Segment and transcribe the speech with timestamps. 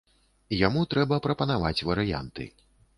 [0.67, 2.43] Яму трэба прапанаваць варыянты.